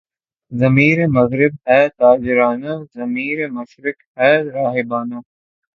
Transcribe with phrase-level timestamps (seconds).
[0.51, 5.17] ضمیرِ مغرب ہے تاجرانہ، ضمیر مشرق ہے راہبانہ